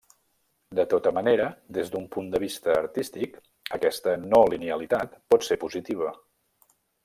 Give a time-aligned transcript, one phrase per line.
[0.77, 3.37] De tota manera, des d'un punt de vista artístic,
[3.79, 6.15] aquesta no-linealitat pot ser positiva.